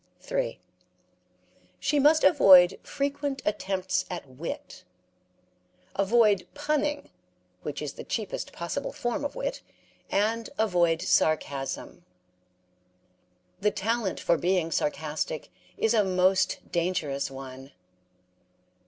[0.21, 0.59] 3.
[1.79, 4.83] She must avoid frequent attempts at wit;
[5.95, 7.11] avoid punning,
[7.61, 9.61] which is the cheapest possible form of wit;
[10.09, 12.03] and avoid sarcasm.
[13.59, 17.71] The talent for being sarcastic is a most dangerous one.